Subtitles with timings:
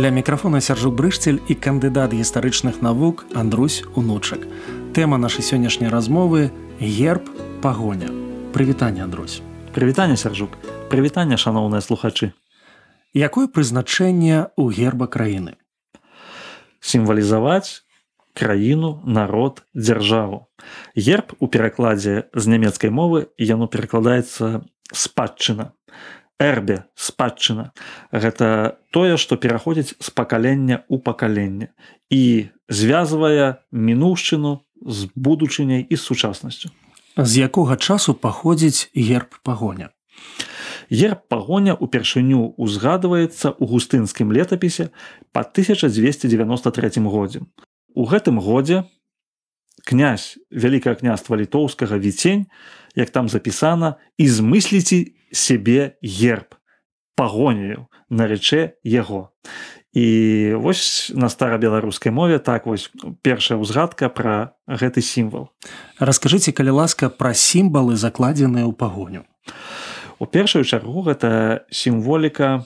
[0.00, 4.48] Для мікрафона сяржук брышцель і кандыдат гістарычных навук Андрусь унучак.
[4.96, 6.48] Тэма нашай сённяшняй размовы
[6.80, 7.28] герб
[7.60, 8.08] пагоня.
[8.56, 9.44] Прывітанне Андрусь.
[9.76, 10.56] Прывітанне сяржук,
[10.88, 12.32] прывітанне шаноўныя слухачы.
[13.12, 15.60] Якое прызначэнне ў герба краіны?
[16.80, 17.84] Сімвалізаваць
[18.32, 20.48] краіну, народ, дзяржаву.
[20.96, 24.64] Герб у перакладзе з нямецкай мовы яно перакладаецца
[24.96, 25.76] спадчына
[26.40, 27.70] эрбе спадчына.
[28.10, 31.70] Гэта тое што пераходзіць з пакалення ў пакаленне
[32.08, 36.72] і звязвае мінуўшчыну з будучыняй і сучаснасцю.
[37.16, 39.92] З якога часу паходзіць герб пагоня?
[40.90, 44.90] Герб пагоня упершыню узгадваецца ў густынскім летапісе
[45.36, 47.44] па 1293 годзе.
[47.94, 48.88] У гэтым годзе
[49.84, 52.48] князь вялікае княства літоўскага віцень
[52.96, 56.54] як там запісана і змысліце сябе герб
[57.14, 59.30] пагонію на рече яго.
[59.92, 62.90] І вось на старабеларускай мове так вось
[63.22, 65.50] першая ўзгадка пра гэты сімвал.
[65.98, 69.26] Расскажыце калі ласка пра сімвалы закладзеныя ў пагоню.
[70.22, 72.62] У першую чаргу гэта сімволіка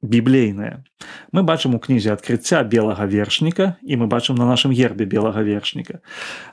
[0.00, 0.84] біблейная.
[1.32, 6.00] Мы бачым у кнізе адкрыцця белага вершніка і мы бачым на нашым гербе белага вершніка.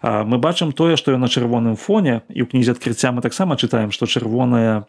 [0.04, 3.96] Мы бачым тое што ён на чырвоным фоне і ў кнізе адкрыцця мы таксама чытаем
[3.96, 4.84] што чырвоная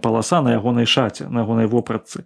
[0.00, 2.24] паласа на ягонай шаце на ягонай вопратцы.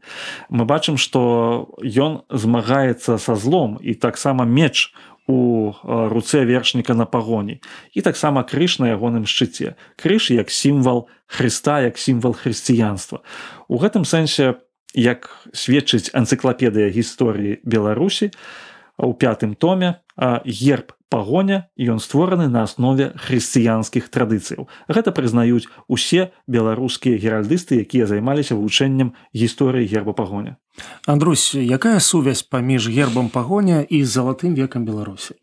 [0.50, 4.92] Мы бачым што ён змагаецца са злом і таксама меч
[5.26, 7.60] у руцэ вершніка на пагоні.
[7.92, 9.74] І таксама крыж на ягоным шчыце.
[9.96, 13.24] Крыж як сімвал Хрыста як сімвал хрысціянства.
[13.68, 14.60] У гэтым сэнсе
[14.92, 18.38] як сведчыць энцыклапедыя гісторыі беларусі у
[18.98, 20.00] пятым томе
[20.44, 24.66] герб пагоня ён створаны на аснове хрысціянскіх традыцыяў.
[24.90, 30.58] Гэта прызнаюць усе беларускія геральдысты, якія займаліся вывучэннем гісторыі герба пагоня.
[31.06, 35.38] Андрусь, якая сувязь паміж гербам пагоня і залатым векам Беларусі?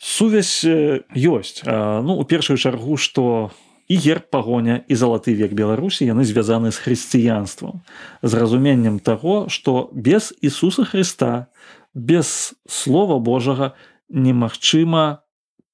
[0.00, 0.64] Сувязь
[1.12, 1.60] ёсць.
[1.68, 3.52] Ну у першую чаргу, што
[3.90, 7.82] і герб пагоня і залаты век Беларусі яны звязаны з хрысціянствам,
[8.22, 11.50] з разуменнем таго, што без Ісуса Хрыста,
[11.94, 13.74] без слова Божага
[14.08, 15.22] немагчыма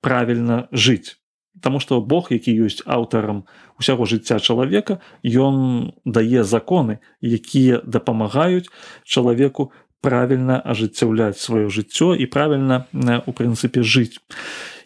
[0.01, 1.17] правільна жыць.
[1.61, 3.49] Таму што Бог, які ёсць аўтарам
[3.81, 8.69] усяго жыцця чалавека, ён дае законы, якія дапамагаюць
[9.05, 9.73] чалавеку
[10.05, 12.87] правільна ажыццяўляць сваё жыццё і правільна
[13.27, 14.21] у прынцыпе жыць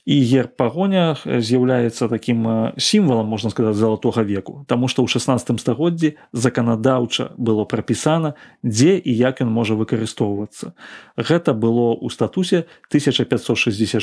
[0.05, 6.17] і герб пагоня з'яўляецца таким сімвалам можна сказаць залатога веку Таму што ў 16 стагоддзі
[6.33, 10.73] заканадаўча было прапісана дзе і як ён можа выкарыстоўвацца
[11.17, 14.01] гэта было ў статусе 1566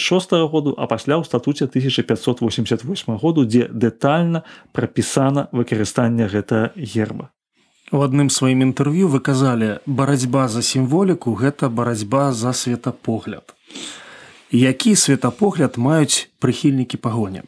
[0.52, 7.30] году а пасля ў статуце 1588 году дзе дэтальна прапісана выкарыстанне гэта герба.
[7.92, 13.56] У адным сваім інтэрв'ю выказалі барацьба за сімволіку гэта барацьба за светапогляд
[14.52, 17.44] які светапогляд маюць прыхільнікі пагоня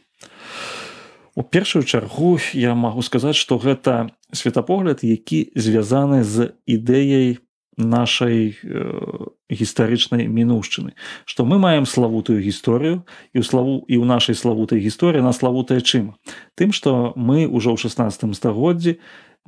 [1.36, 7.40] у першую чаргу я магу сказаць што гэта светапогляд які звязаны з ідэяй
[7.80, 10.92] нашай э, гістарычнай мінушчыны
[11.24, 15.80] што мы маем славутую гісторыю і ў славу і ў нашай славутай гісторыі на славутая
[15.80, 16.20] чым?
[16.60, 19.00] Тым што мы ўжо ў 16 стагоддзі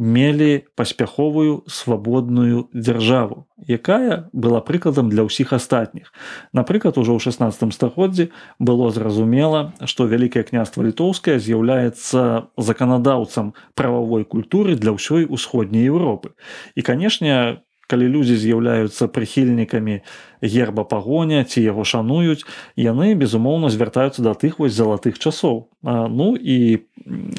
[0.01, 6.09] мелі паспяховую свабодную дзяржаву якая была прыкладам для ўсіх астатніх.
[6.53, 14.73] Напрыклад ужо ў 16 стагоддзі было зразумела што вялікае княства літоўскае з'яўляецца заканадаўцам прававой культуры
[14.75, 16.33] для ўсёй усходняй Еўропы.
[16.73, 19.99] І канешне калі людзі з'яўляюцца прыхільнікамі
[20.39, 22.47] герба пагоня ці яго шануюць
[22.79, 25.67] яны безумоўна звяртаюцца да тых вось залатых часоў.
[25.83, 26.87] А, ну і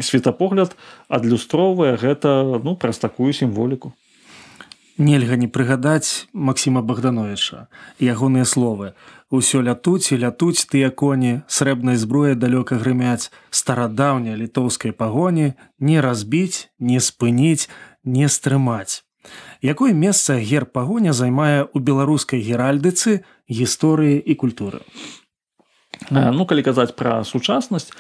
[0.05, 0.77] светапогляд
[1.09, 3.97] адлюстроўвае гэта ну праз такую сімволіку.
[4.99, 7.67] Нельга не прыгадаць Масіма богдановича
[7.99, 8.93] ягоныя словы.
[9.33, 16.69] Усё лятуць і лятуць тыя коні срэбнай зброя далёка грымяць старадаўня літоўскай пагоні не разбіць
[16.79, 17.73] не спыніць
[18.05, 19.09] не стрымаць
[19.63, 24.83] Якое месца гер пагоня займае ў беларускай геральдыцы гісторыі і культуры.
[26.11, 27.93] Ну калі казаць пра сучаснасць,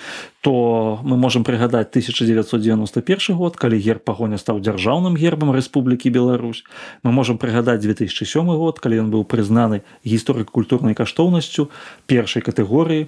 [0.43, 6.65] то мы можам прыгадаць 1991 год, калі герб пагоня стаў дзяржаўным гербам Рэспублікі Беларусь.
[7.07, 8.27] Мы можам прыгадаць 2007
[8.59, 11.71] год, калі ён быў прызнаны гісторык-культурнай каштоўнасцю
[12.07, 13.07] першай катэгорыі.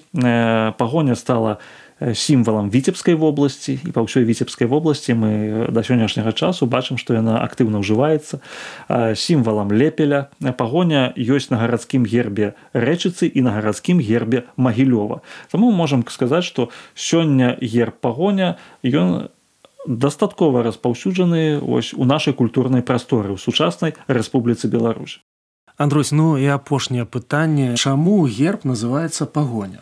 [0.79, 1.59] Пагоня стала
[2.13, 3.81] сімвалам віцебскай вобласці.
[3.81, 5.33] І па ўсёй віцебскай вобласці мы
[5.73, 8.45] да сённяшняга часу бачым што яна актыўна ўжываецца.
[9.17, 10.29] Сімвалам лепеля
[10.59, 15.25] пагоня ёсць на гарадскім гербе рэчыцы і на гарадскім гербе магілёва.
[15.49, 19.33] Таму можам сказаць што сёння герб пагоня ён
[19.87, 25.21] дастаткова распаўсюджаны ось у нашай культурнай прасторы ў сучаснай рэспубліцы Беларусь.
[25.77, 27.77] Андрусь ну і апошняе пытанне.
[27.77, 29.81] Чаму герб называется пагоня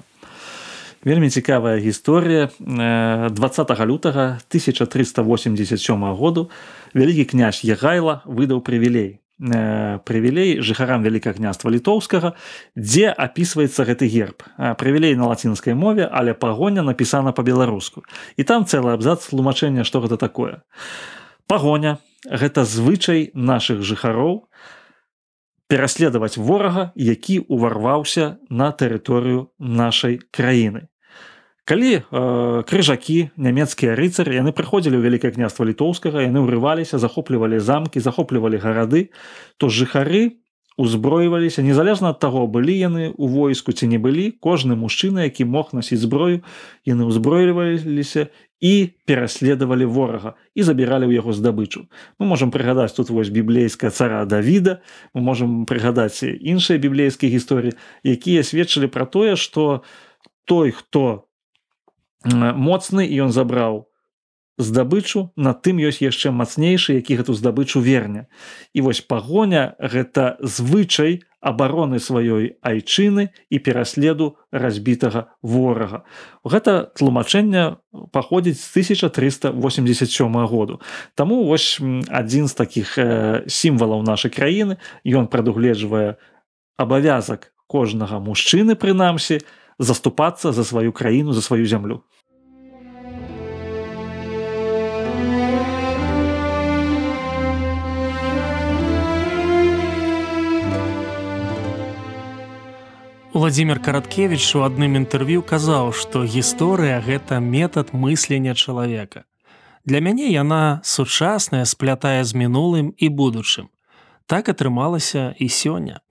[1.05, 2.49] вельмі цікавая гісторыя.
[2.59, 6.51] 20 лютага 1387 году
[6.95, 9.19] вялікі князь егайла выдаў прывілей.
[9.43, 12.39] Прывілей жыхарам вялікага княства літоўскага
[12.79, 14.47] дзе апісваецца гэты герб.
[14.79, 18.07] Прывілей на лацінскай мове але пагоня напісана по-беларуску
[18.37, 20.63] і там цэлы абзац тлумачэння што гэта такое.
[21.51, 21.99] Пагоня
[22.31, 24.47] гэта звычай наших жыхароў
[25.67, 30.92] пераследаваць ворага які ўварваўся на тэрыторыю нашай краіны
[31.65, 32.03] калі э,
[32.67, 39.15] крыжакі нямецкія рыцары яны прыходзілі ў вялікае княства літоўскага яны ўрываліся захоплівалі замкі захоплівалі гарады
[39.63, 40.43] то жыхары
[40.77, 45.71] узброіваліся незалежна ад таго былі яны у войску ці не былі кожны мужчына які мог
[45.77, 46.43] насіць зброю
[46.83, 48.27] яны ўзброіліваліся
[48.63, 48.75] і
[49.07, 51.91] пераследавалі ворага і забіралі ў яго здабычу.
[52.19, 54.81] Мы можемм прыгадаць тут вось біблейская цара давіда
[55.15, 59.83] мы можемм прыгадаць іншыя біблейскія гісторыі якія сведчылі пра тое што
[60.47, 61.31] той хто
[62.27, 63.87] моцны і ён забраў
[64.59, 68.29] здабычу на тым ёсць яшчэ мацнейшы які гэту здабычу верне.
[68.73, 76.05] І вось пагоня гэта звычай абароны сваёй айчыны і пераследу разбітага ворага.
[76.45, 77.83] Гэта тлумачэнне
[78.13, 80.81] паходзіць з 1387 году.
[81.15, 86.21] Таму вось адзін з такіх э, сімвалаў нашай краіны ён прадугледжвае
[86.77, 89.41] абавязак кожнага мужчыны прынамсі
[89.79, 92.05] заступацца за сваю краіну за сваю зямлю
[103.35, 109.25] Владимир караткевич у адным інтэрв'ю казаў што гісторыя гэта метад мыслення чалавека.
[109.89, 113.73] Для мяне яна сучасная сплятае з мінулым і будучым.
[114.29, 116.05] Так атрымалася і сёння.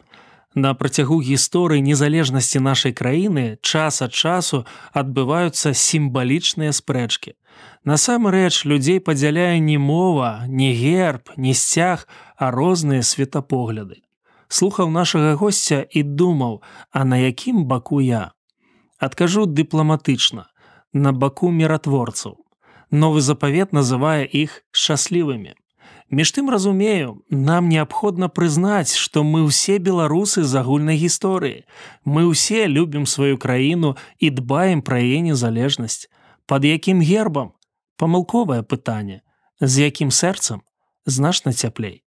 [0.57, 7.37] На працягу гісторыі незалежнасці нашай краіны час ад часу адбываюцца сімвалічныя спрэчкі.
[7.85, 14.01] Насамрэч людзей падзяляе не мова не герб не сцяг а розныя светапогляды
[14.51, 16.61] слухаў нашага госця і думаў,
[16.91, 18.31] а на якім баку я.
[18.99, 20.51] Адкажу дыпламатычна,
[20.93, 22.37] на баку міратворцаў.
[22.91, 25.55] Новы запавет называе іх шчаслівымі.
[26.11, 31.63] Між тым разумею, нам неабходна прызнаць, што мы ўсе беларусы з агульнай гісторыі.
[32.03, 36.11] Мы ўсе любім сваю краіну і дбаем пра яе незалежнасць.
[36.51, 37.55] Пад якім гербам?
[37.95, 39.23] Памылковае пытанне,
[39.63, 40.67] з якім сэрцам
[41.07, 42.03] значна цяплей.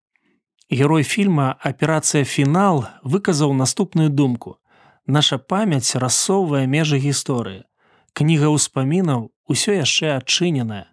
[0.71, 4.57] Герой фільма аперацыя фінал выказаў наступную думку.
[5.05, 7.67] Наша памяць рассоўвае межы гісторыі.
[8.13, 10.87] Кніга ўспамінаў усё яшчэ адчыненая.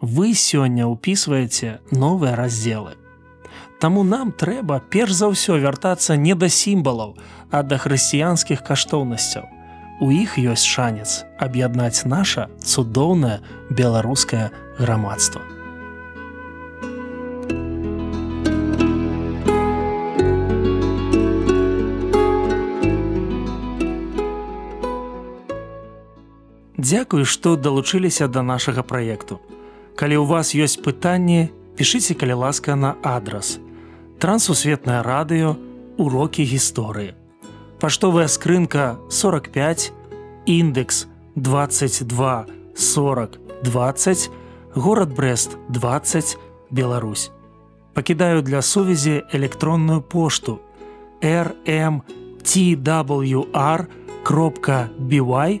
[0.00, 2.98] Вы сёння ўпісваеце новыя раздзелы.
[3.78, 7.14] Таму нам трэба перш за ўсё вяртацца не да сімвалаў,
[7.50, 9.46] а да хрысціянскіх каштоўнасцяў.
[10.02, 13.38] У іх ёсць шанец аб'яднаць наша цудоўнае
[13.70, 15.61] беларускае грамадства.
[26.82, 29.38] Дзякую, што далучыліся да нашага праекту.
[29.94, 33.62] Калі ў вас ёсць пытанні, пішыце калі ласка на адрас.
[34.18, 35.54] Трансусветнае радыё,
[35.94, 37.14] урокі гісторыі.
[37.78, 39.92] Паштовая скрынка 45,
[40.46, 44.30] індекс 22 40 20,
[44.74, 46.38] горад Брест 20,
[46.70, 47.30] Беларусь.
[47.94, 50.58] Пакідаю для сувязі электронную пошту
[51.22, 52.02] rmtwr
[54.22, 55.60] кропка бівай,